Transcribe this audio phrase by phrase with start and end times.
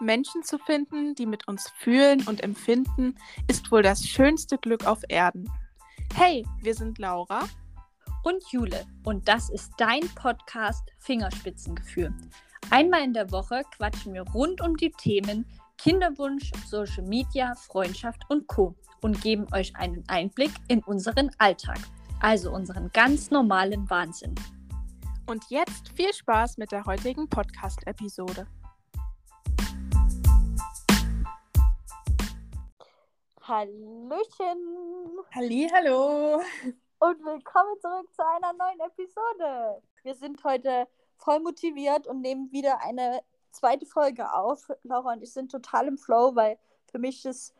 [0.00, 3.14] Menschen zu finden, die mit uns fühlen und empfinden,
[3.48, 5.50] ist wohl das schönste Glück auf Erden.
[6.14, 7.44] Hey, wir sind Laura
[8.24, 12.12] und Jule und das ist dein Podcast Fingerspitzengefühl.
[12.70, 15.46] Einmal in der Woche quatschen wir rund um die Themen
[15.78, 18.74] Kinderwunsch, Social Media, Freundschaft und Co.
[19.00, 21.78] und geben euch einen Einblick in unseren Alltag,
[22.20, 24.34] also unseren ganz normalen Wahnsinn.
[25.26, 28.46] Und jetzt viel Spaß mit der heutigen Podcast-Episode.
[33.48, 34.58] Hallöchen!
[35.34, 36.42] Halli, hallo!
[36.98, 39.82] Und willkommen zurück zu einer neuen Episode.
[40.02, 44.70] Wir sind heute voll motiviert und nehmen wieder eine zweite Folge auf.
[44.82, 46.58] Laura und ich sind total im Flow, weil
[46.90, 47.54] für mich ist,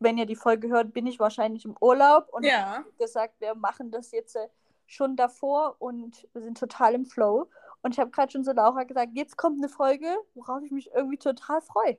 [0.00, 2.84] wenn ihr die Folge hört, bin ich wahrscheinlich im Urlaub und ja.
[2.98, 4.48] gesagt, wir machen das jetzt äh,
[4.86, 7.48] schon davor und wir sind total im Flow.
[7.82, 10.90] Und ich habe gerade schon so Laura gesagt, jetzt kommt eine Folge, worauf ich mich
[10.92, 11.98] irgendwie total freue.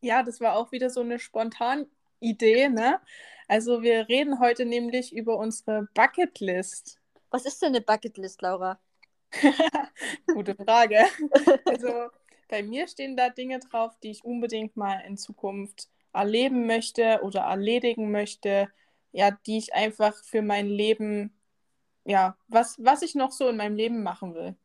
[0.00, 1.86] Ja, das war auch wieder so eine spontan
[2.20, 3.00] Idee, ne?
[3.48, 6.98] Also wir reden heute nämlich über unsere Bucketlist.
[7.30, 8.78] Was ist denn eine Bucketlist, Laura?
[10.26, 11.04] Gute Frage.
[11.64, 12.08] Also
[12.48, 17.40] bei mir stehen da Dinge drauf, die ich unbedingt mal in Zukunft erleben möchte oder
[17.40, 18.70] erledigen möchte,
[19.12, 21.32] ja, die ich einfach für mein Leben,
[22.04, 24.56] ja, was, was ich noch so in meinem Leben machen will.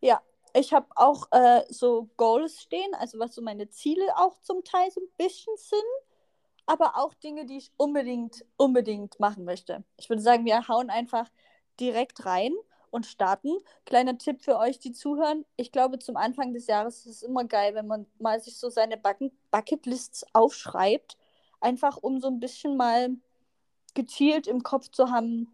[0.00, 0.22] Ja,
[0.54, 4.90] ich habe auch äh, so Goals stehen, also was so meine Ziele auch zum Teil
[4.90, 6.07] so ein bisschen sind
[6.68, 9.84] aber auch Dinge, die ich unbedingt, unbedingt machen möchte.
[9.96, 11.28] Ich würde sagen, wir hauen einfach
[11.80, 12.52] direkt rein
[12.90, 13.58] und starten.
[13.86, 15.46] Kleiner Tipp für euch, die zuhören.
[15.56, 18.68] Ich glaube, zum Anfang des Jahres ist es immer geil, wenn man mal sich so
[18.68, 19.00] seine
[19.50, 21.16] Bucketlists aufschreibt.
[21.60, 23.16] Einfach um so ein bisschen mal
[23.94, 25.50] gezielt im Kopf zu haben,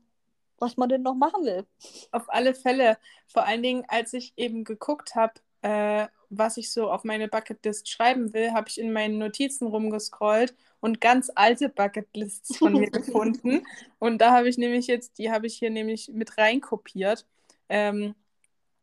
[0.59, 1.65] was man denn noch machen will.
[2.11, 2.99] Auf alle Fälle.
[3.29, 7.89] Vor allen Dingen, als ich eben geguckt habe, äh, was ich so auf meine Bucketlist
[7.89, 13.65] schreiben will, habe ich in meinen Notizen rumgescrollt und ganz alte Bucketlists von mir gefunden.
[13.99, 17.27] Und da habe ich nämlich jetzt, die habe ich hier nämlich mit reinkopiert.
[17.71, 18.15] Ähm,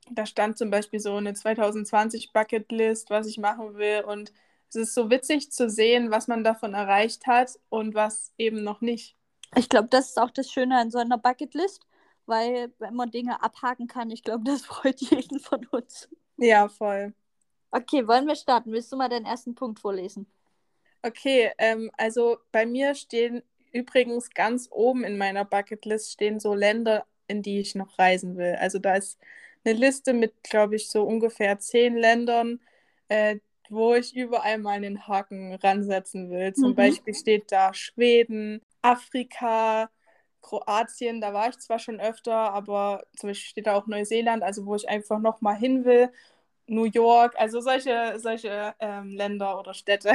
[0.10, 4.04] da stand zum Beispiel so eine 2020 Bucketlist, was ich machen will.
[4.08, 4.34] Und
[4.70, 8.82] es ist so witzig zu sehen, was man davon erreicht hat und was eben noch
[8.82, 9.16] nicht.
[9.56, 11.86] Ich glaube, das ist auch das Schöne an so einer Bucketlist,
[12.26, 16.10] weil wenn man Dinge abhaken kann, ich glaube, das freut jeden von uns.
[16.38, 17.14] Ja, voll.
[17.72, 18.72] Okay, wollen wir starten?
[18.72, 20.28] Willst du mal deinen ersten Punkt vorlesen?
[21.04, 27.06] Okay, ähm, also bei mir stehen übrigens ganz oben in meiner Bucketlist stehen so Länder,
[27.28, 28.56] in die ich noch reisen will.
[28.60, 29.18] Also da ist
[29.64, 32.60] eine Liste mit, glaube ich, so ungefähr zehn Ländern,
[33.08, 33.38] äh,
[33.70, 36.54] wo ich überall mal einen Haken ransetzen will.
[36.54, 36.76] Zum mhm.
[36.76, 39.90] Beispiel steht da Schweden, Afrika,
[40.42, 44.66] Kroatien, da war ich zwar schon öfter, aber zum Beispiel steht da auch Neuseeland, also
[44.66, 46.12] wo ich einfach noch mal hin will.
[46.68, 50.14] New York, also solche, solche ähm, Länder oder Städte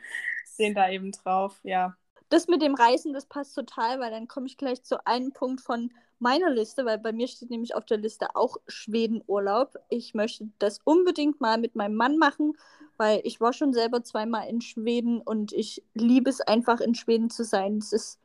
[0.54, 1.96] stehen da eben drauf, ja.
[2.30, 5.60] Das mit dem Reisen, das passt total, weil dann komme ich gleich zu einem Punkt
[5.60, 9.76] von meiner Liste, weil bei mir steht nämlich auf der Liste auch Schwedenurlaub.
[9.88, 12.56] Ich möchte das unbedingt mal mit meinem Mann machen,
[12.96, 17.30] weil ich war schon selber zweimal in Schweden und ich liebe es einfach in Schweden
[17.30, 17.78] zu sein.
[17.78, 18.18] Es ist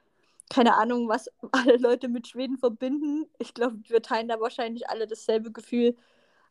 [0.54, 3.26] keine Ahnung, was alle Leute mit Schweden verbinden.
[3.40, 5.96] Ich glaube, wir teilen da wahrscheinlich alle dasselbe Gefühl.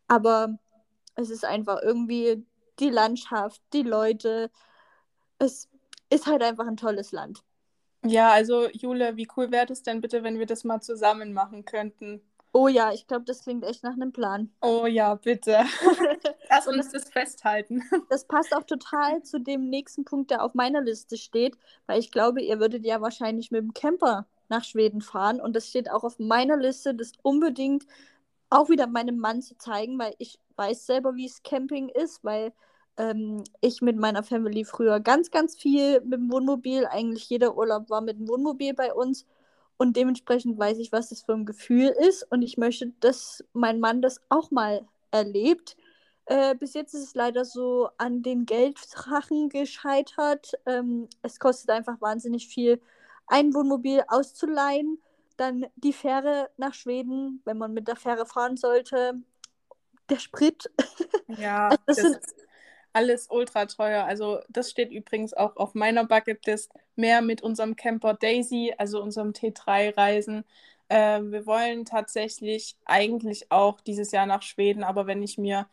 [0.09, 0.59] Aber
[1.15, 2.45] es ist einfach irgendwie
[2.81, 4.51] die Landschaft, die Leute.
[5.39, 5.69] Es
[6.11, 7.45] ist halt einfach ein tolles Land.
[8.05, 11.65] Ja, also Jule, wie cool wäre es denn bitte, wenn wir das mal zusammen machen
[11.65, 12.21] könnten?
[12.55, 14.51] Oh ja, ich glaube, das klingt echt nach einem Plan.
[14.61, 15.61] Oh ja, bitte.
[16.51, 17.83] Lass uns das festhalten.
[18.11, 22.11] Das passt auch total zu dem nächsten Punkt, der auf meiner Liste steht, weil ich
[22.11, 26.05] glaube, ihr würdet ja wahrscheinlich mit dem Camper nach Schweden fahren und das steht auch
[26.05, 27.87] auf meiner Liste, das unbedingt
[28.51, 32.53] auch wieder meinem Mann zu zeigen, weil ich weiß selber, wie es Camping ist, weil
[32.99, 37.89] ähm, ich mit meiner Family früher ganz, ganz viel mit dem Wohnmobil, eigentlich jeder Urlaub
[37.89, 39.27] war mit dem Wohnmobil bei uns
[39.83, 43.81] und dementsprechend weiß ich, was das für ein Gefühl ist und ich möchte, dass mein
[43.81, 45.77] Mann das auch mal erlebt.
[46.27, 50.53] Äh, bis jetzt ist es leider so an den Gelddrachen gescheitert.
[50.67, 52.81] Ähm, es kostet einfach wahnsinnig viel,
[53.27, 54.99] ein Wohnmobil auszuleihen
[55.37, 59.15] dann die Fähre nach Schweden, wenn man mit der Fähre fahren sollte.
[60.09, 60.71] Der Sprit.
[61.27, 62.42] Ja, also das, das sind ist
[62.93, 64.05] alles ultra teuer.
[64.05, 66.73] Also das steht übrigens auch auf meiner Bucketlist.
[66.97, 70.45] Mehr mit unserem Camper Daisy, also unserem T3-Reisen.
[70.89, 75.67] Äh, wir wollen tatsächlich eigentlich auch dieses Jahr nach Schweden, aber wenn ich mir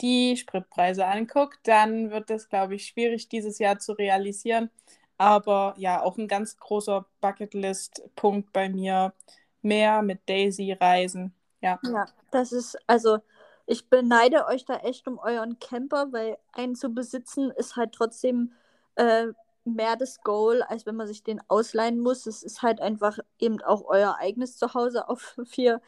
[0.00, 4.70] die Spritpreise angucke, dann wird es, glaube ich, schwierig dieses Jahr zu realisieren.
[5.18, 9.14] Aber ja, auch ein ganz großer Bucketlist-Punkt bei mir.
[9.62, 11.34] Mehr mit Daisy reisen.
[11.62, 11.80] Ja.
[11.82, 13.18] Ja, das ist, also
[13.66, 18.52] Ich beneide euch da echt um euren Camper, weil einen zu besitzen ist halt trotzdem
[18.94, 19.26] äh,
[19.64, 22.26] mehr das Goal, als wenn man sich den ausleihen muss.
[22.26, 25.80] Es ist halt einfach eben auch euer eigenes Zuhause auf vier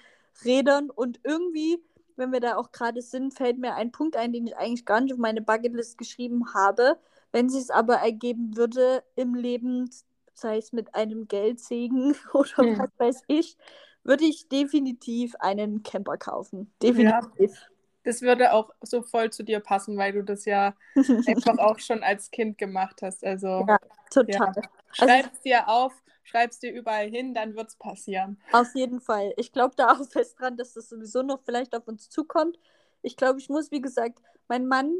[0.44, 1.82] Rädern und irgendwie,
[2.16, 5.00] wenn wir da auch gerade sind, fällt mir ein Punkt ein, den ich eigentlich gar
[5.00, 6.98] nicht auf meine Bucketlist geschrieben habe.
[7.32, 9.90] Wenn sich es aber ergeben würde im Leben,
[10.34, 12.78] sei es mit einem Geldsegen oder hm.
[12.78, 13.56] was weiß ich,
[14.04, 16.72] würde ich definitiv einen Camper kaufen.
[16.82, 17.50] Definitiv.
[17.50, 17.68] Ja,
[18.04, 20.74] das würde auch so voll zu dir passen, weil du das ja
[21.26, 23.24] einfach auch schon als Kind gemacht hast.
[23.24, 23.78] Also ja,
[24.10, 24.52] total.
[24.56, 24.62] Ja.
[24.92, 25.92] Schreib es also, dir auf,
[26.22, 28.40] schreib es dir überall hin, dann wird es passieren.
[28.52, 29.34] Auf jeden Fall.
[29.36, 32.58] Ich glaube da auch fest dran, dass das sowieso noch vielleicht auf uns zukommt.
[33.02, 34.94] Ich glaube, ich muss, wie gesagt, mein Mann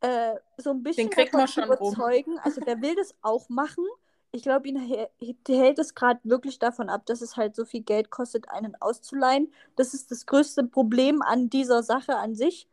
[0.00, 2.32] äh, so ein bisschen davon überzeugen.
[2.32, 2.40] Rum.
[2.44, 3.84] Also der will das auch machen
[4.32, 8.10] ich glaube, ihn hält es gerade wirklich davon ab, dass es halt so viel Geld
[8.10, 9.52] kostet, einen auszuleihen.
[9.76, 12.66] Das ist das größte Problem an dieser Sache an sich.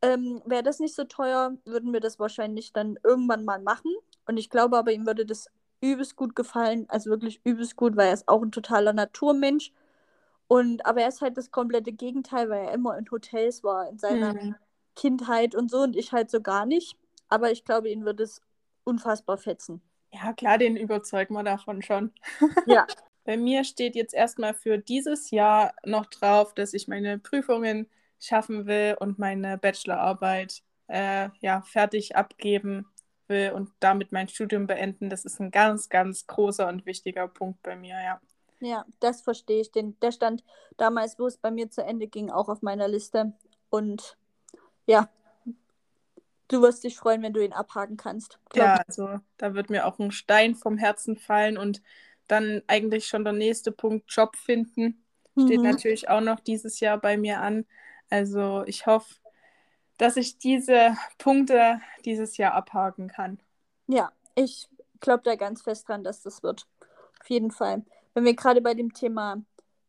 [0.00, 3.92] Ähm, Wäre das nicht so teuer, würden wir das wahrscheinlich dann irgendwann mal machen.
[4.26, 5.48] Und ich glaube aber, ihm würde das
[5.80, 6.86] übelst gut gefallen.
[6.88, 9.72] Also wirklich übelst gut, weil er ist auch ein totaler Naturmensch.
[10.46, 13.98] Und, aber er ist halt das komplette Gegenteil, weil er immer in Hotels war, in
[13.98, 14.54] seiner mhm.
[14.94, 16.96] Kindheit und so und ich halt so gar nicht.
[17.28, 18.40] Aber ich glaube, ihn würde es
[18.84, 19.82] unfassbar fetzen.
[20.12, 22.12] Ja, klar, den überzeugen wir davon schon.
[22.66, 22.86] Ja.
[23.24, 27.88] Bei mir steht jetzt erstmal für dieses Jahr noch drauf, dass ich meine Prüfungen
[28.18, 32.86] schaffen will und meine Bachelorarbeit äh, ja, fertig abgeben
[33.28, 35.08] will und damit mein Studium beenden.
[35.08, 38.20] Das ist ein ganz, ganz großer und wichtiger Punkt bei mir, ja.
[38.60, 39.72] Ja, das verstehe ich.
[39.72, 40.44] Den, der stand
[40.76, 43.32] damals, wo es bei mir zu Ende ging, auch auf meiner Liste.
[43.70, 44.16] Und
[44.86, 45.08] ja,
[46.52, 48.38] Du wirst dich freuen, wenn du ihn abhaken kannst.
[48.54, 51.80] Ja, also da wird mir auch ein Stein vom Herzen fallen und
[52.28, 55.02] dann eigentlich schon der nächste Punkt Job finden.
[55.32, 55.64] Steht mhm.
[55.64, 57.64] natürlich auch noch dieses Jahr bei mir an.
[58.10, 59.14] Also ich hoffe,
[59.96, 63.40] dass ich diese Punkte dieses Jahr abhaken kann.
[63.86, 64.68] Ja, ich
[65.00, 66.66] glaube da ganz fest dran, dass das wird.
[67.18, 67.82] Auf jeden Fall.
[68.12, 69.42] Wenn wir gerade bei dem Thema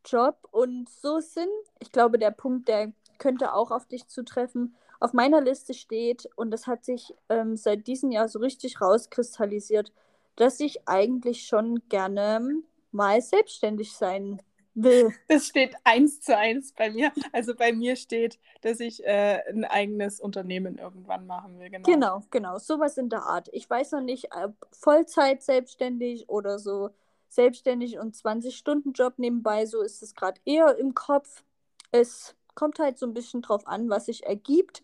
[0.06, 5.12] Job und so sind, ich glaube, der Punkt, der könnte auch auf dich zutreffen, auf
[5.12, 9.92] meiner Liste steht, und das hat sich ähm, seit diesem Jahr so richtig rauskristallisiert,
[10.38, 12.62] dass ich eigentlich schon gerne
[12.94, 14.42] mal selbstständig sein
[14.76, 15.12] will.
[15.28, 17.12] Das steht eins zu eins bei mir.
[17.34, 21.70] Also bei mir steht, dass ich äh, ein eigenes Unternehmen irgendwann machen will.
[21.70, 21.86] Genau.
[21.86, 22.58] genau, genau.
[22.58, 23.50] Sowas in der Art.
[23.52, 26.92] Ich weiß noch nicht, ob Vollzeit selbstständig oder so
[27.28, 29.66] selbstständig und 20-Stunden-Job nebenbei.
[29.66, 31.44] So ist es gerade eher im Kopf.
[31.92, 34.82] Es kommt halt so ein bisschen drauf an, was sich ergibt.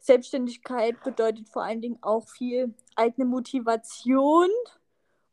[0.00, 4.48] Selbstständigkeit bedeutet vor allen Dingen auch viel eigene Motivation.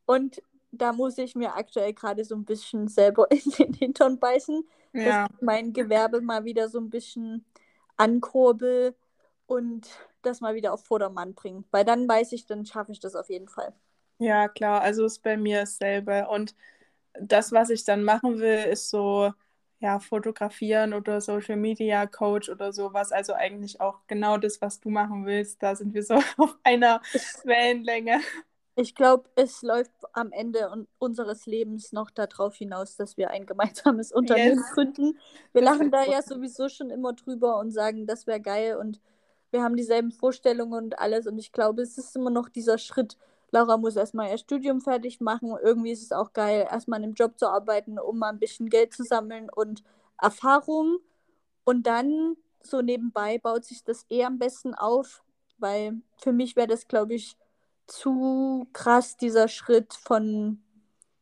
[0.05, 0.41] Und
[0.71, 5.23] da muss ich mir aktuell gerade so ein bisschen selber in den Hintern beißen, ja.
[5.23, 7.45] dass ich mein Gewerbe mal wieder so ein bisschen
[7.95, 8.95] ankurbel
[9.47, 9.87] und
[10.21, 11.65] das mal wieder auf Vordermann bringen.
[11.71, 13.73] Weil dann weiß ich, dann schaffe ich das auf jeden Fall.
[14.19, 16.27] Ja, klar, also ist bei mir dasselbe.
[16.27, 16.55] Und
[17.13, 19.31] das, was ich dann machen will, ist so
[19.79, 23.11] ja, fotografieren oder Social Media Coach oder sowas.
[23.11, 25.61] Also eigentlich auch genau das, was du machen willst.
[25.61, 27.01] Da sind wir so auf einer
[27.43, 28.19] Wellenlänge.
[28.75, 34.11] Ich glaube, es läuft am Ende unseres Lebens noch darauf hinaus, dass wir ein gemeinsames
[34.11, 34.71] Unternehmen yes.
[34.73, 35.17] gründen.
[35.51, 38.99] Wir das lachen da ja sowieso schon immer drüber und sagen, das wäre geil und
[39.51, 41.25] wir haben dieselben Vorstellungen und alles.
[41.25, 43.17] Und ich glaube, es ist immer noch dieser Schritt,
[43.51, 45.55] Laura muss erstmal ihr Studium fertig machen.
[45.61, 48.69] Irgendwie ist es auch geil, erstmal in einem Job zu arbeiten, um mal ein bisschen
[48.69, 49.83] Geld zu sammeln und
[50.21, 50.99] Erfahrung.
[51.63, 55.23] Und dann so nebenbei baut sich das eher am besten auf,
[55.57, 57.37] weil für mich wäre das, glaube ich,
[57.87, 60.61] zu krass, dieser Schritt von,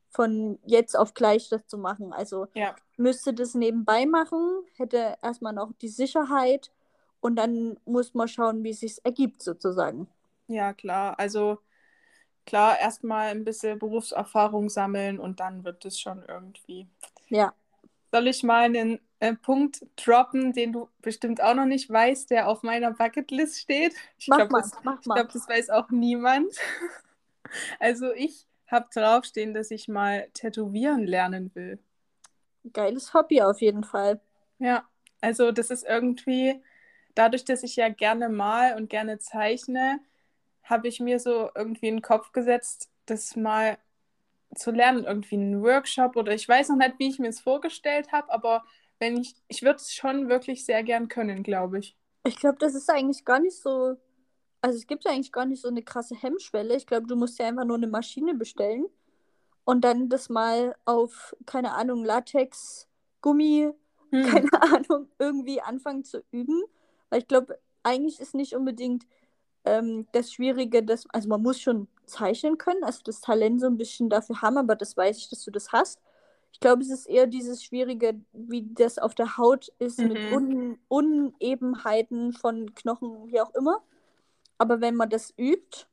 [0.10, 2.12] von jetzt auf gleich das zu machen.
[2.12, 2.75] Also ja.
[2.98, 6.72] müsste das nebenbei machen, hätte erstmal noch die Sicherheit
[7.22, 10.08] und dann muss man schauen, wie es sich ergibt, sozusagen.
[10.48, 11.17] Ja, klar.
[11.20, 11.60] Also
[12.46, 16.88] klar, erstmal ein bisschen Berufserfahrung sammeln und dann wird es schon irgendwie.
[17.30, 17.54] Ja.
[18.12, 22.48] Soll ich mal einen äh, Punkt droppen, den du bestimmt auch noch nicht weißt, der
[22.48, 23.94] auf meiner Bucketlist steht?
[24.18, 24.72] Ich glaube, das,
[25.02, 26.54] glaub, das weiß auch niemand.
[27.80, 31.80] also ich habe draufstehen, dass ich mal tätowieren lernen will.
[32.74, 34.20] Geiles Hobby auf jeden Fall.
[34.60, 34.88] Ja,
[35.22, 36.62] also das ist irgendwie,
[37.14, 40.00] dadurch, dass ich ja gerne mal und gerne zeichne,
[40.66, 43.78] habe ich mir so irgendwie in den Kopf gesetzt, das mal
[44.56, 48.12] zu lernen, irgendwie einen Workshop oder ich weiß noch nicht, wie ich mir es vorgestellt
[48.12, 48.64] habe, aber
[49.00, 51.96] wenn ich, ich würde es schon wirklich sehr gern können, glaube ich.
[52.26, 53.96] Ich glaube, das ist eigentlich gar nicht so,
[54.62, 56.76] also es gibt ja eigentlich gar nicht so eine krasse Hemmschwelle.
[56.76, 58.86] Ich glaube, du musst ja einfach nur eine Maschine bestellen
[59.66, 62.88] und dann das mal auf, keine Ahnung, Latex,
[63.22, 63.72] Gummi,
[64.12, 64.26] hm.
[64.26, 66.64] keine Ahnung, irgendwie anfangen zu üben.
[67.10, 69.06] Weil ich glaube, eigentlich ist nicht unbedingt
[69.66, 73.78] ähm, das Schwierige, dass, also man muss schon zeichnen können, also das Talent so ein
[73.78, 76.00] bisschen dafür haben, aber das weiß ich, dass du das hast.
[76.54, 80.08] Ich glaube, es ist eher dieses Schwierige, wie das auf der Haut ist, Mhm.
[80.08, 83.82] mit Un Unebenheiten von Knochen, wie auch immer.
[84.58, 85.88] Aber wenn man das übt,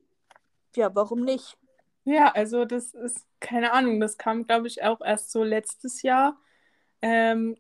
[0.77, 1.59] ja, warum nicht?
[2.05, 6.37] Ja, also das ist, keine Ahnung, das kam, glaube ich, auch erst so letztes Jahr.
[7.03, 7.57] Ähm,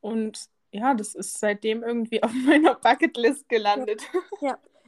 [0.00, 4.02] und ja, das ist seitdem irgendwie auf meiner Bucketlist gelandet.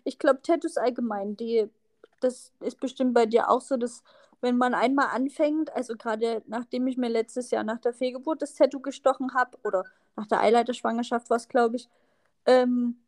[0.05, 1.69] Ich glaube, Tattoos allgemein, die,
[2.21, 4.03] das ist bestimmt bei dir auch so, dass
[4.41, 8.55] wenn man einmal anfängt, also gerade nachdem ich mir letztes Jahr nach der Fehlgeburt das
[8.55, 9.85] Tattoo gestochen habe, oder
[10.17, 11.89] nach der Eileiterschwangerschaft war es, glaube ich,
[12.47, 12.99] ähm,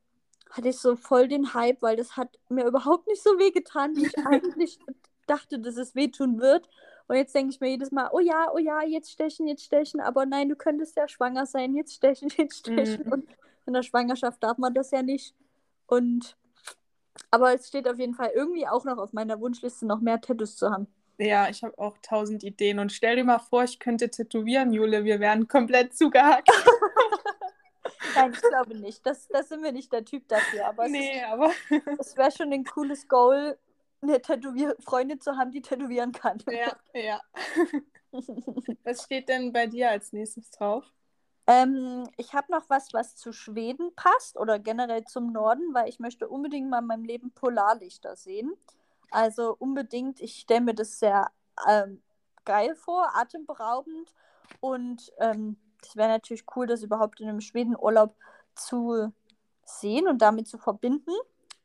[0.50, 3.96] hatte ich so voll den Hype, weil das hat mir überhaupt nicht so weh getan,
[3.96, 4.78] wie ich eigentlich
[5.26, 6.68] dachte, dass es wehtun wird.
[7.08, 10.00] Und jetzt denke ich mir jedes Mal, oh ja, oh ja, jetzt stechen, jetzt stechen,
[10.00, 13.06] aber nein, du könntest ja schwanger sein, jetzt stechen, jetzt stechen.
[13.06, 13.12] Mhm.
[13.12, 13.28] Und
[13.66, 15.34] in der Schwangerschaft darf man das ja nicht.
[15.86, 16.36] Und
[17.32, 20.54] aber es steht auf jeden Fall irgendwie auch noch auf meiner Wunschliste, noch mehr Tattoos
[20.56, 20.86] zu haben.
[21.18, 22.78] Ja, ich habe auch tausend Ideen.
[22.78, 26.48] Und stell dir mal vor, ich könnte tätowieren, Jule, wir wären komplett zugehackt.
[28.14, 29.04] Nein, ich glaube nicht.
[29.06, 30.66] Das, das sind wir nicht der Typ dafür.
[30.66, 33.56] Aber Nee, aber es, es wäre schon ein cooles Goal,
[34.02, 36.38] eine Tätowier Freundin zu haben, die tätowieren kann.
[36.46, 37.20] ja, ja.
[38.84, 40.84] Was steht denn bei dir als nächstes drauf?
[41.46, 45.98] Ähm, ich habe noch was, was zu Schweden passt oder generell zum Norden, weil ich
[45.98, 48.52] möchte unbedingt mal in meinem Leben Polarlichter sehen.
[49.10, 51.30] Also unbedingt, ich stelle mir das sehr
[51.68, 52.02] ähm,
[52.44, 54.14] geil vor, atemberaubend
[54.60, 58.14] und ähm, das wäre natürlich cool, das überhaupt in einem Schwedenurlaub
[58.54, 59.12] zu
[59.64, 61.12] sehen und damit zu verbinden.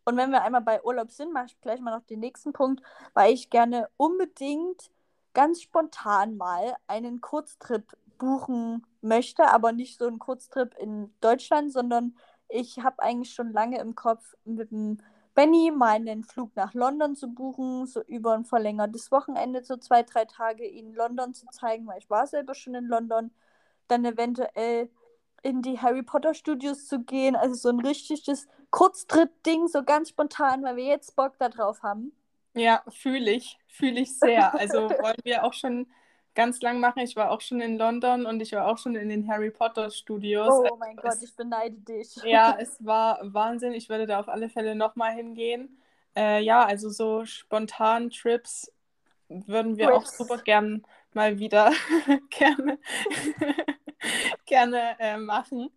[0.05, 2.81] Und wenn wir einmal bei Urlaub sind, mache ich gleich mal noch den nächsten Punkt,
[3.13, 4.89] weil ich gerne unbedingt
[5.33, 12.15] ganz spontan mal einen Kurztrip buchen möchte, aber nicht so einen Kurztrip in Deutschland, sondern
[12.49, 14.99] ich habe eigentlich schon lange im Kopf mit dem
[15.35, 20.01] Benny mal einen Flug nach London zu buchen, so über ein verlängertes Wochenende, so zwei,
[20.01, 23.31] drei Tage in London zu zeigen, weil ich war selber schon in London.
[23.87, 24.89] Dann eventuell
[25.43, 30.63] in die Harry Potter Studios zu gehen, also so ein richtiges Kurztrip-Ding, so ganz spontan,
[30.63, 32.13] weil wir jetzt Bock darauf haben.
[32.55, 34.55] Ja, fühle ich, fühle ich sehr.
[34.55, 35.87] Also wollen wir auch schon
[36.37, 36.99] ganz lang machen.
[36.99, 39.89] Ich war auch schon in London und ich war auch schon in den Harry Potter
[39.89, 40.53] Studios.
[40.53, 42.15] Oh mein Gott, ich beneide dich.
[42.23, 43.73] Ja, es war Wahnsinn.
[43.73, 45.81] Ich würde da auf alle Fälle nochmal hingehen.
[46.15, 48.71] Äh, ja, also so spontan Trips
[49.29, 50.17] würden wir auch Trips.
[50.19, 51.71] super gern mal wieder
[52.29, 52.77] gerne,
[54.45, 55.71] gerne äh, machen.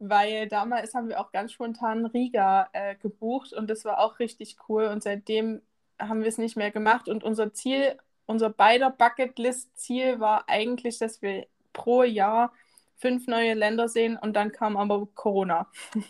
[0.00, 4.56] Weil damals haben wir auch ganz spontan Riga äh, gebucht und das war auch richtig
[4.68, 4.86] cool.
[4.86, 5.62] Und seitdem
[6.00, 7.08] haben wir es nicht mehr gemacht.
[7.08, 7.96] Und unser Ziel,
[8.30, 12.52] unser beider Bucketlist-Ziel war eigentlich, dass wir pro Jahr
[12.96, 15.68] fünf neue Länder sehen und dann kam aber Corona.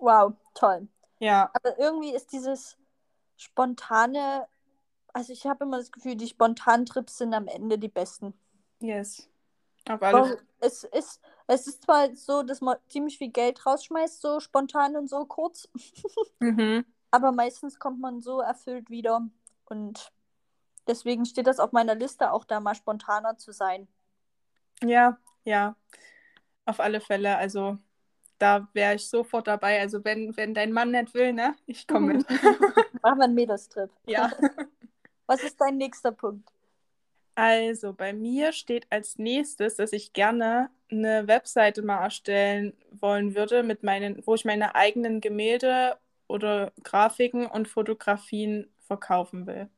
[0.00, 0.88] Wow, toll.
[1.18, 2.76] Ja, Aber irgendwie ist dieses
[3.36, 4.48] spontane,
[5.12, 8.34] also ich habe immer das Gefühl, die spontanen Trips sind am Ende die besten.
[8.80, 9.28] yes.
[9.88, 14.40] Auf alle es ist, es ist zwar so, dass man ziemlich viel Geld rausschmeißt, so
[14.40, 15.68] spontan und so kurz,
[16.40, 16.84] Mhm.
[17.10, 19.28] aber meistens kommt man so erfüllt wieder
[19.66, 20.12] und
[20.86, 23.88] deswegen steht das auf meiner Liste, auch da mal spontaner zu sein.
[24.82, 25.76] Ja, ja,
[26.64, 27.36] auf alle Fälle.
[27.36, 27.78] Also
[28.38, 29.80] da wäre ich sofort dabei.
[29.80, 31.54] Also wenn, wenn dein Mann nicht will, ne?
[31.66, 32.26] Ich komme mit.
[33.02, 33.90] Machen wir einen Mädelstrip.
[34.06, 34.30] Ja.
[35.26, 36.50] Was ist dein nächster Punkt?
[37.34, 43.62] Also bei mir steht als nächstes, dass ich gerne eine Webseite mal erstellen wollen würde,
[43.62, 49.68] mit meinen, wo ich meine eigenen Gemälde oder Grafiken und Fotografien verkaufen will.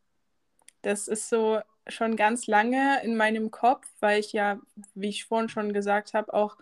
[0.83, 4.61] Das ist so schon ganz lange in meinem Kopf, weil ich ja,
[4.95, 6.57] wie ich vorhin schon gesagt habe, auch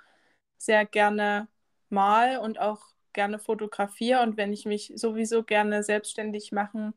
[0.59, 1.49] sehr gerne
[1.91, 4.23] mal und auch gerne fotografiere.
[4.23, 6.95] Und wenn ich mich sowieso gerne selbstständig machen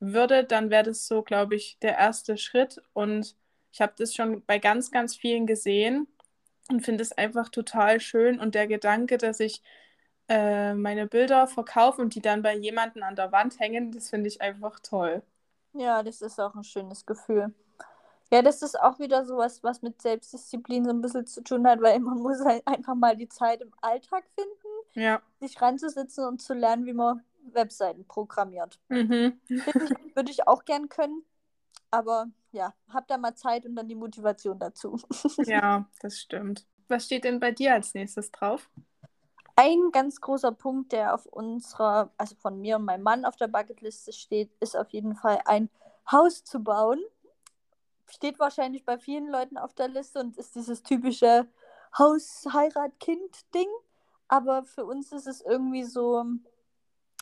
[0.00, 2.82] würde, dann wäre das so, glaube ich, der erste Schritt.
[2.92, 3.36] Und
[3.72, 6.08] ich habe das schon bei ganz, ganz vielen gesehen
[6.70, 8.40] und finde es einfach total schön.
[8.40, 9.62] Und der Gedanke, dass ich
[10.28, 14.28] äh, meine Bilder verkaufe und die dann bei jemandem an der Wand hängen, das finde
[14.28, 15.22] ich einfach toll.
[15.74, 17.54] Ja, das ist auch ein schönes Gefühl.
[18.32, 21.80] Ja, das ist auch wieder sowas, was mit Selbstdisziplin so ein bisschen zu tun hat,
[21.82, 25.22] weil man muss halt einfach mal die Zeit im Alltag finden, Ja.
[25.40, 28.80] sich ranzusitzen und zu lernen, wie man Webseiten programmiert.
[28.88, 29.40] Mhm.
[29.48, 31.22] Würde ich, würde ich auch gern können,
[31.90, 34.98] aber ja, hab da mal Zeit und dann die Motivation dazu.
[35.38, 36.66] Ja, das stimmt.
[36.88, 38.68] Was steht denn bei dir als nächstes drauf?
[39.56, 43.46] Ein ganz großer Punkt, der auf unserer, also von mir und meinem Mann auf der
[43.46, 45.70] Bucketliste steht, ist auf jeden Fall ein
[46.10, 47.00] Haus zu bauen.
[48.08, 51.46] Steht wahrscheinlich bei vielen Leuten auf der Liste und ist dieses typische
[51.96, 53.68] Haus, Heirat, Kind-Ding.
[54.26, 56.24] Aber für uns ist es irgendwie so,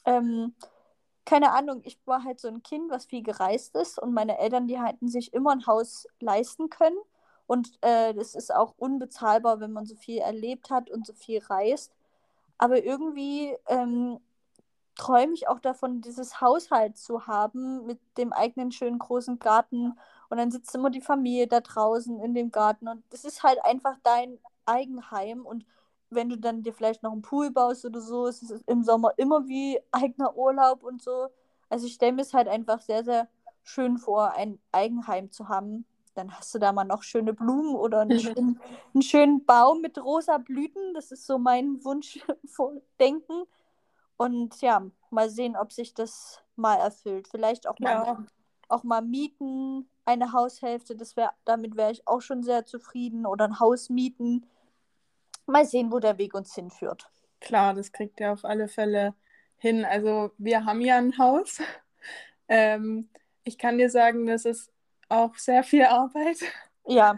[0.07, 0.55] ähm,
[1.27, 4.67] keine Ahnung, ich war halt so ein Kind, was viel gereist ist und meine Eltern,
[4.69, 6.97] die hätten sich immer ein Haus leisten können.
[7.47, 11.41] Und äh, das ist auch unbezahlbar, wenn man so viel erlebt hat und so viel
[11.45, 11.93] reist.
[12.59, 14.21] Aber irgendwie ähm,
[14.97, 19.99] träume ich auch davon, dieses Haushalt zu haben mit dem eigenen schönen großen Garten.
[20.29, 22.89] Und dann sitzt immer die Familie da draußen in dem Garten.
[22.89, 25.45] Und das ist halt einfach dein Eigenheim.
[25.47, 25.67] Und
[26.11, 29.13] wenn du dann dir vielleicht noch einen Pool baust oder so, ist es im Sommer
[29.17, 31.29] immer wie eigener Urlaub und so.
[31.69, 33.29] Also ich stelle mir es halt einfach sehr, sehr
[33.65, 35.87] schön vor, ein Eigenheim zu haben.
[36.15, 38.61] Dann hast du da mal noch schöne Blumen oder einen, schönen,
[38.95, 40.95] einen schönen Baum mit rosa Blüten.
[40.95, 42.21] Das ist so mein Wunsch
[43.01, 43.45] Denken.
[44.17, 47.29] Und ja, mal sehen, ob sich das mal erfüllt.
[47.29, 48.25] Vielleicht auch mal, ja.
[48.69, 50.97] auch mal mieten, eine Haushälfte.
[50.97, 53.27] Das wär, damit wäre ich auch schon sehr zufrieden.
[53.27, 54.47] Oder ein Haus mieten
[55.47, 57.09] mal sehen, wo der Weg uns hinführt.
[57.41, 59.15] Klar, das kriegt er auf alle Fälle
[59.57, 59.85] hin.
[59.85, 61.61] Also wir haben ja ein Haus.
[62.49, 63.09] Ähm,
[63.45, 64.72] ich kann dir sagen, das ist
[65.13, 66.39] auch sehr viel Arbeit.
[66.87, 67.17] Ja.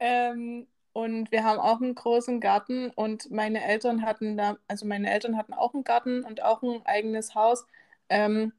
[0.00, 5.10] Ähm, und wir haben auch einen großen Garten und meine Eltern hatten da, also meine
[5.10, 7.66] Eltern hatten auch einen Garten und auch ein eigenes Haus,
[8.08, 8.52] ähm,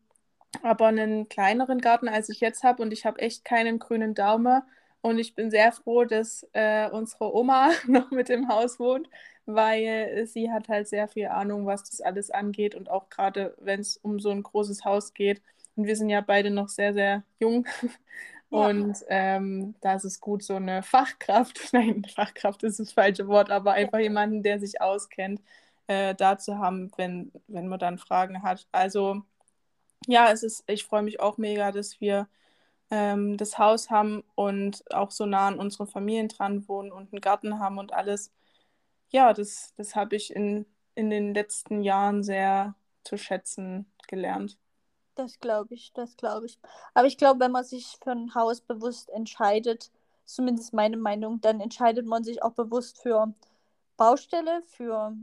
[0.64, 4.62] aber einen kleineren Garten, als ich jetzt habe und ich habe echt keinen grünen Daumen.
[5.02, 9.08] Und ich bin sehr froh, dass äh, unsere Oma noch mit im Haus wohnt,
[9.46, 12.74] weil sie hat halt sehr viel Ahnung, was das alles angeht.
[12.74, 15.42] Und auch gerade, wenn es um so ein großes Haus geht.
[15.76, 17.68] Und wir sind ja beide noch sehr, sehr jung.
[18.52, 18.68] Ja.
[18.68, 23.50] Und ähm, da ist es gut, so eine Fachkraft, nein, Fachkraft ist das falsche Wort,
[23.52, 25.42] aber einfach jemanden, der sich auskennt,
[25.88, 28.68] äh, da zu haben, wenn, wenn man dann Fragen hat.
[28.72, 29.24] Also
[30.08, 32.28] ja, es ist, ich freue mich auch mega, dass wir
[32.92, 37.22] ähm, das Haus haben und auch so nah an unseren Familien dran wohnen und einen
[37.22, 38.32] Garten haben und alles.
[39.10, 44.58] Ja, das, das habe ich in, in den letzten Jahren sehr zu schätzen gelernt.
[45.16, 46.60] Das glaube ich, das glaube ich.
[46.94, 49.92] Aber ich glaube, wenn man sich für ein Haus bewusst entscheidet,
[50.26, 53.34] zumindest meine Meinung, dann entscheidet man sich auch bewusst für
[53.98, 55.16] Baustelle, für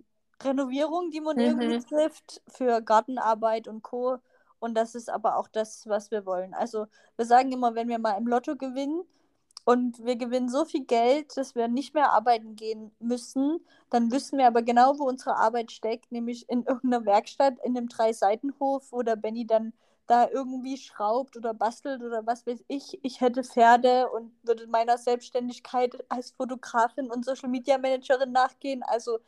[0.43, 1.43] Renovierung, die man mhm.
[1.43, 4.19] irgendwie trifft, für Gartenarbeit und Co.
[4.59, 6.55] Und das ist aber auch das, was wir wollen.
[6.55, 9.05] Also wir sagen immer, wenn wir mal im Lotto gewinnen
[9.65, 14.39] und wir gewinnen so viel Geld, dass wir nicht mehr arbeiten gehen müssen, dann wissen
[14.39, 19.03] wir aber genau, wo unsere Arbeit steckt, nämlich in irgendeiner Werkstatt, in einem Drei-Seiten-Hof, wo
[19.03, 19.73] der Benny dann
[20.07, 22.99] da irgendwie schraubt oder bastelt oder was weiß ich.
[23.03, 28.83] Ich hätte Pferde und würde meiner Selbstständigkeit als Fotografin und Social Media Managerin nachgehen.
[28.83, 29.21] Also,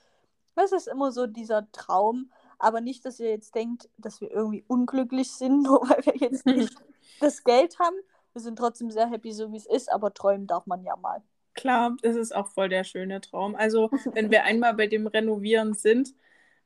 [0.56, 2.30] das ist immer so dieser Traum.
[2.58, 6.44] Aber nicht, dass ihr jetzt denkt, dass wir irgendwie unglücklich sind, nur weil wir jetzt
[6.46, 6.74] nicht
[7.20, 7.96] das Geld haben.
[8.34, 11.22] Wir sind trotzdem sehr happy, so wie es ist, aber träumen darf man ja mal.
[11.54, 13.54] Klar, das ist auch voll der schöne Traum.
[13.54, 16.14] Also, wenn wir einmal bei dem Renovieren sind,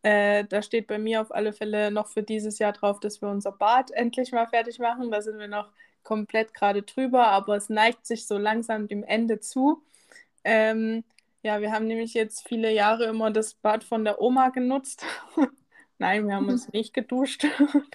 [0.02, 3.28] äh, da steht bei mir auf alle Fälle noch für dieses Jahr drauf, dass wir
[3.28, 5.10] unser Bad endlich mal fertig machen.
[5.10, 5.70] Da sind wir noch
[6.02, 9.82] komplett gerade drüber, aber es neigt sich so langsam dem Ende zu.
[10.44, 11.04] Ähm,
[11.42, 15.04] ja, wir haben nämlich jetzt viele Jahre immer das Bad von der Oma genutzt.
[15.98, 17.44] Nein, wir haben uns nicht geduscht.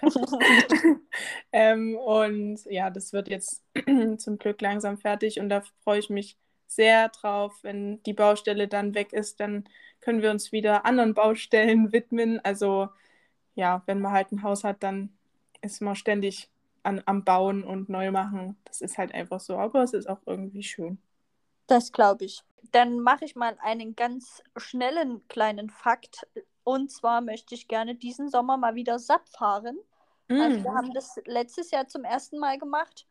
[1.52, 3.62] ähm, und ja, das wird jetzt
[4.18, 6.36] zum Glück langsam fertig und da freue ich mich
[6.66, 7.58] sehr drauf.
[7.62, 9.64] Wenn die Baustelle dann weg ist, dann
[10.00, 12.40] können wir uns wieder anderen Baustellen widmen.
[12.44, 12.88] Also
[13.54, 15.10] ja, wenn man halt ein Haus hat, dann
[15.62, 16.50] ist man ständig
[16.82, 18.56] an, am Bauen und neu machen.
[18.64, 20.98] Das ist halt einfach so, aber es ist auch irgendwie schön.
[21.66, 22.42] Das glaube ich.
[22.72, 26.26] Dann mache ich mal einen ganz schnellen kleinen Fakt
[26.64, 29.78] und zwar möchte ich gerne diesen Sommer mal wieder SAP fahren.
[30.28, 30.40] Mm.
[30.40, 30.76] Also wir mm.
[30.76, 33.06] haben das letztes Jahr zum ersten Mal gemacht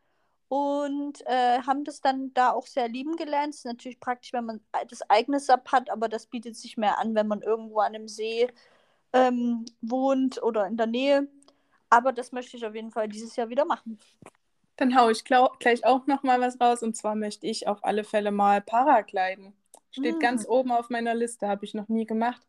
[0.49, 3.53] und äh, haben das dann da auch sehr lieben gelernt.
[3.53, 6.99] Es ist natürlich praktisch, wenn man das eigene SAP hat, aber das bietet sich mehr
[6.99, 8.47] an, wenn man irgendwo an einem See
[9.13, 11.27] ähm, wohnt oder in der Nähe.
[11.89, 13.99] Aber das möchte ich auf jeden Fall dieses Jahr wieder machen.
[14.77, 18.03] Dann haue ich gleich auch noch mal was raus und zwar möchte ich auf alle
[18.03, 19.53] Fälle mal Paragliden.
[19.91, 20.19] Steht mm.
[20.19, 22.41] ganz oben auf meiner Liste, habe ich noch nie gemacht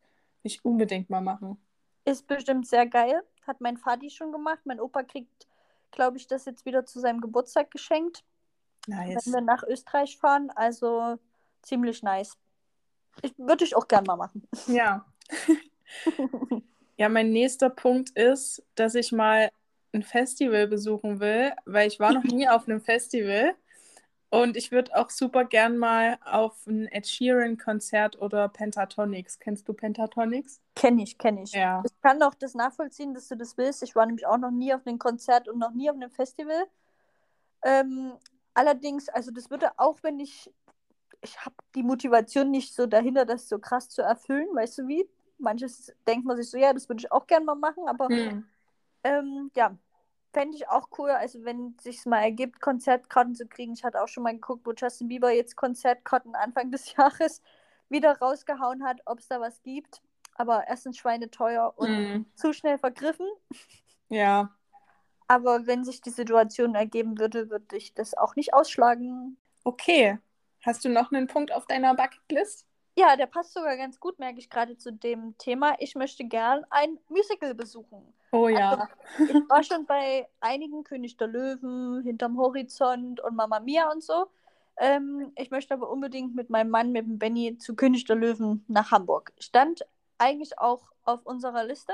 [0.44, 1.58] ich unbedingt mal machen.
[2.04, 3.22] Ist bestimmt sehr geil.
[3.46, 4.60] Hat mein Vati schon gemacht.
[4.64, 5.48] Mein Opa kriegt,
[5.90, 8.24] glaube ich, das jetzt wieder zu seinem Geburtstag geschenkt.
[8.86, 9.26] Nice.
[9.26, 10.50] Wenn wir nach Österreich fahren.
[10.54, 11.18] Also
[11.62, 12.36] ziemlich nice.
[13.36, 14.46] Würde ich auch gern mal machen.
[14.66, 15.06] Ja.
[16.96, 19.50] ja, mein nächster Punkt ist, dass ich mal
[19.92, 23.54] ein Festival besuchen will, weil ich war noch nie auf einem Festival.
[24.34, 29.38] Und ich würde auch super gern mal auf ein Ed Sheeran-Konzert oder Pentatonics.
[29.38, 30.60] Kennst du Pentatonics?
[30.74, 31.52] Kenn ich, kenn ich.
[31.52, 31.82] Ja.
[31.84, 33.82] Ich kann auch das nachvollziehen, dass du das willst.
[33.82, 36.66] Ich war nämlich auch noch nie auf einem Konzert und noch nie auf einem Festival.
[37.64, 38.12] Ähm,
[38.54, 40.52] allerdings, also das würde auch, wenn ich,
[41.20, 45.08] ich habe die Motivation nicht so dahinter, das so krass zu erfüllen, weißt du wie?
[45.38, 48.44] Manches denkt man sich so, ja, das würde ich auch gern mal machen, aber hm.
[49.04, 49.76] Ähm, ja,
[50.34, 53.72] fände ich auch cool, also wenn es sich mal ergibt, Konzertkarten zu kriegen.
[53.72, 57.40] Ich hatte auch schon mal geguckt, wo Justin Bieber jetzt Konzertkarten Anfang des Jahres
[57.88, 60.02] wieder rausgehauen hat, ob es da was gibt.
[60.36, 62.26] Aber erstens schweineteuer und Hm.
[62.34, 63.26] zu schnell vergriffen.
[64.08, 64.50] Ja.
[65.28, 69.38] Aber wenn sich die Situation ergeben würde, würde ich das auch nicht ausschlagen.
[69.64, 70.18] Okay.
[70.62, 72.66] Hast du noch einen Punkt auf deiner Bucketlist?
[72.96, 75.74] Ja, der passt sogar ganz gut, merke ich gerade zu dem Thema.
[75.78, 78.14] Ich möchte gern ein Musical besuchen.
[78.34, 78.88] Oh ja.
[79.18, 84.26] Ich war schon bei einigen König der Löwen, Hinterm Horizont und Mama Mia und so.
[84.76, 88.64] Ähm, ich möchte aber unbedingt mit meinem Mann, mit dem Benny, zu König der Löwen
[88.66, 89.32] nach Hamburg.
[89.38, 89.86] Stand
[90.18, 91.92] eigentlich auch auf unserer Liste.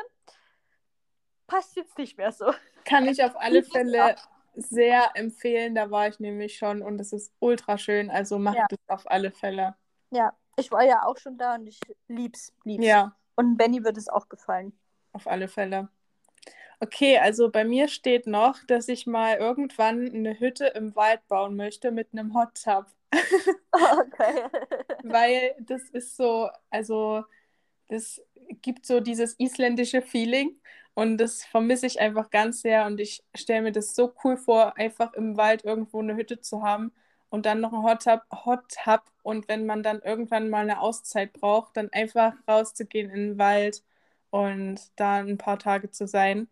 [1.47, 2.53] Passt jetzt nicht mehr so.
[2.85, 4.17] Kann ich auf alle Fälle
[4.55, 5.75] sehr empfehlen.
[5.75, 8.11] Da war ich nämlich schon und es ist ultra schön.
[8.11, 8.67] Also macht Ja.
[8.71, 9.75] es auf alle Fälle.
[10.11, 12.85] Ja, ich war ja auch schon da und ich lieb's, lieb's.
[12.87, 14.73] Ja, Und Benny wird es auch gefallen.
[15.13, 15.89] auf alle Fälle.
[16.83, 21.55] Okay, also bei mir steht noch, dass ich mal irgendwann eine Hütte im Wald bauen
[21.57, 22.87] möchte mit einem Hot Tub.
[23.73, 24.43] Okay.
[25.03, 27.25] Weil das ist so, also
[27.89, 28.23] das
[28.63, 30.57] gibt so dieses isländische Feeling
[30.95, 34.77] und das vermisse ich einfach ganz sehr und ich stelle mir das so cool vor,
[34.79, 36.93] einfach im Wald irgendwo eine Hütte zu haben
[37.31, 40.81] und dann noch ein Hot Tub, Hot Tub und wenn man dann irgendwann mal eine
[40.81, 43.83] Auszeit braucht, dann einfach rauszugehen in den Wald
[44.31, 46.49] und da ein paar Tage zu sein.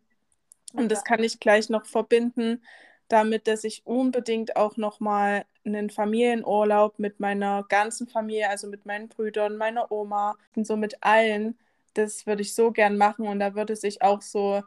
[0.74, 2.62] Und das kann ich gleich noch verbinden
[3.08, 8.86] damit, dass ich unbedingt auch noch mal einen Familienurlaub mit meiner ganzen Familie, also mit
[8.86, 11.58] meinen Brüdern, meiner Oma und so mit allen,
[11.94, 13.26] das würde ich so gern machen.
[13.26, 14.62] Und da würde sich auch so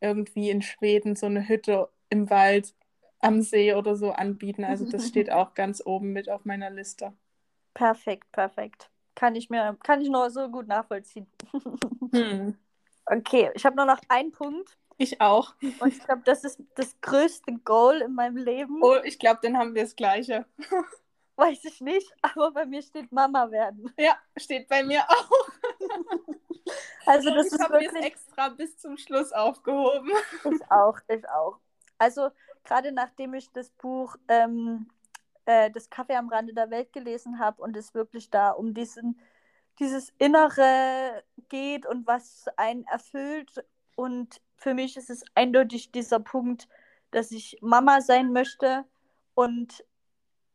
[0.00, 2.74] irgendwie in Schweden so eine Hütte im Wald
[3.20, 4.64] am See oder so anbieten.
[4.64, 7.12] Also das steht auch ganz oben mit auf meiner Liste.
[7.74, 8.90] Perfekt, perfekt.
[9.14, 11.26] Kann ich mir, kann ich nur so gut nachvollziehen.
[12.12, 12.56] Hm.
[13.04, 15.54] Okay, ich habe nur noch einen Punkt Ich auch.
[15.80, 18.82] und ich glaube, das ist das größte Goal in meinem Leben.
[18.82, 20.46] Oh, ich glaube, dann haben wir das Gleiche.
[21.36, 23.92] Weiß ich nicht, aber bei mir steht Mama werden.
[23.98, 25.30] Ja, steht bei mir auch.
[27.04, 30.10] Also das ich ist habe mir es wirklich extra bis zum Schluss aufgehoben.
[30.44, 31.58] ich auch, ich auch.
[31.98, 32.30] Also
[32.64, 34.88] gerade nachdem ich das Buch ähm,
[35.44, 39.18] äh, Das Kaffee am Rande der Welt gelesen habe und es wirklich da um diesen,
[39.78, 43.64] dieses Innere geht und was einen erfüllt.
[43.96, 46.68] Und für mich ist es eindeutig dieser Punkt,
[47.10, 48.84] dass ich Mama sein möchte
[49.34, 49.84] und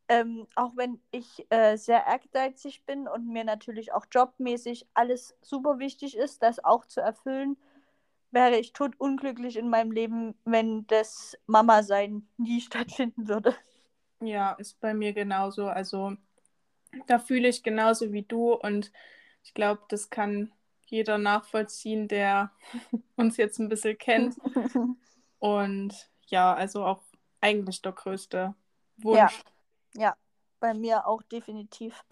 [0.10, 5.80] ähm, auch wenn ich äh, sehr ehrgeizig bin und mir natürlich auch jobmäßig alles super
[5.80, 7.58] wichtig ist, das auch zu erfüllen,
[8.32, 13.56] wäre ich totunglücklich in meinem Leben, wenn das Mama-Sein nie stattfinden würde.
[14.22, 15.68] Ja, ist bei mir genauso.
[15.68, 16.16] Also
[17.08, 18.92] da fühle ich genauso wie du und
[19.44, 20.52] ich glaube, das kann
[20.88, 22.52] jeder nachvollziehen, der
[23.16, 24.36] uns jetzt ein bisschen kennt.
[25.40, 27.04] Und ja, also auch
[27.42, 28.56] eigentlich der größte
[28.98, 29.18] Wunsch.
[29.18, 29.30] Ja.
[29.96, 30.16] Ja,
[30.60, 32.04] bei mir auch definitiv.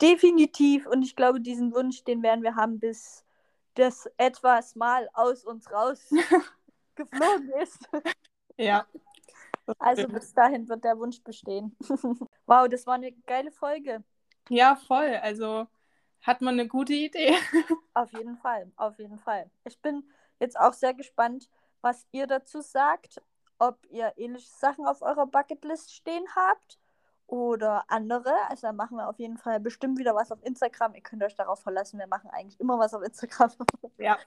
[0.00, 0.86] Definitiv.
[0.86, 3.24] Und ich glaube, diesen Wunsch, den werden wir haben, bis
[3.74, 6.08] das etwas mal aus uns raus
[6.94, 7.88] geflogen ist.
[8.56, 8.86] Ja.
[9.78, 11.76] Also bis dahin wird der Wunsch bestehen.
[12.46, 14.04] wow, das war eine geile Folge.
[14.48, 15.18] Ja, voll.
[15.22, 15.66] Also
[16.24, 17.34] hat man eine gute Idee.
[17.94, 19.48] Auf jeden Fall, auf jeden Fall.
[19.64, 20.02] Ich bin
[20.40, 21.48] jetzt auch sehr gespannt,
[21.80, 23.22] was ihr dazu sagt,
[23.58, 26.80] ob ihr ähnliche Sachen auf eurer Bucketlist stehen habt
[27.28, 28.34] oder andere.
[28.48, 30.94] Also da machen wir auf jeden Fall bestimmt wieder was auf Instagram.
[30.94, 33.50] Ihr könnt euch darauf verlassen, wir machen eigentlich immer was auf Instagram.
[33.98, 34.18] Ja.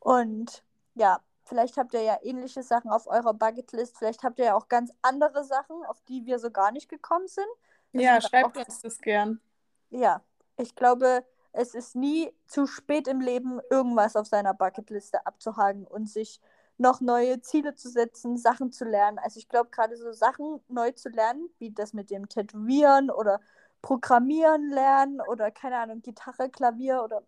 [0.00, 0.64] Und
[0.94, 3.96] ja, vielleicht habt ihr ja ähnliche Sachen auf eurer Bucketlist.
[3.98, 7.28] Vielleicht habt ihr ja auch ganz andere Sachen, auf die wir so gar nicht gekommen
[7.28, 7.46] sind.
[7.92, 9.40] Das Ja, sind schreibt auch- uns das gern.
[9.90, 10.22] Ja,
[10.56, 16.08] ich glaube, es ist nie zu spät im Leben, irgendwas auf seiner Bucketliste abzuhaken und
[16.08, 16.40] sich
[16.78, 19.18] noch neue Ziele zu setzen, Sachen zu lernen.
[19.18, 23.40] Also ich glaube, gerade so Sachen neu zu lernen, wie das mit dem Tätowieren oder
[23.82, 27.22] Programmieren lernen oder keine Ahnung, Gitarre, Klavier oder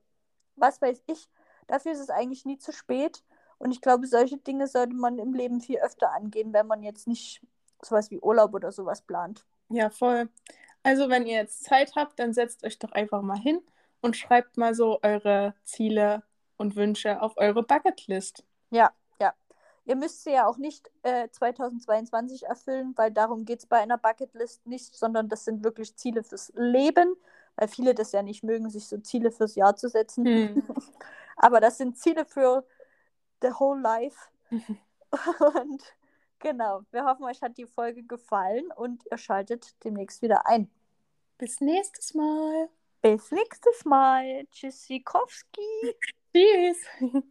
[0.56, 1.28] was weiß ich,
[1.66, 3.22] dafür ist es eigentlich nie zu spät.
[3.58, 7.06] Und ich glaube, solche Dinge sollte man im Leben viel öfter angehen, wenn man jetzt
[7.06, 7.42] nicht
[7.82, 9.46] sowas wie Urlaub oder sowas plant.
[9.68, 10.28] Ja, voll.
[10.86, 13.60] Also, wenn ihr jetzt Zeit habt, dann setzt euch doch einfach mal hin
[14.02, 16.22] und schreibt mal so eure Ziele
[16.58, 18.44] und Wünsche auf eure Bucketlist.
[18.70, 19.34] Ja, ja.
[19.84, 23.98] Ihr müsst sie ja auch nicht äh, 2022 erfüllen, weil darum geht es bei einer
[23.98, 27.16] Bucketlist nicht, sondern das sind wirklich Ziele fürs Leben,
[27.56, 30.24] weil viele das ja nicht mögen, sich so Ziele fürs Jahr zu setzen.
[30.24, 30.62] Hm.
[31.36, 32.64] Aber das sind Ziele für
[33.42, 34.28] the whole life.
[34.52, 35.82] Und
[36.38, 40.70] genau, wir hoffen, euch hat die Folge gefallen und ihr schaltet demnächst wieder ein.
[41.38, 42.70] Bis nächstes Mal.
[43.02, 44.46] Bis nächstes Mal.
[44.50, 45.94] Tschüssikowski.
[46.32, 46.78] Tschüss.